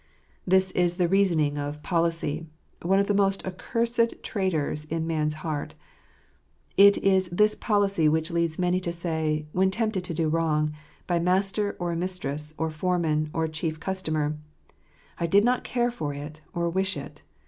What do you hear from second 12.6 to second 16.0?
fore man, or chief customer," I did not care